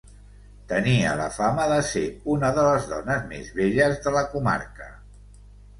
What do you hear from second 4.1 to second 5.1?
la comarca.